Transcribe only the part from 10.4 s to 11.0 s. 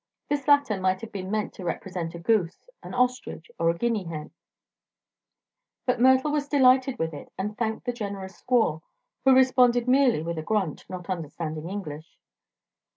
grunt,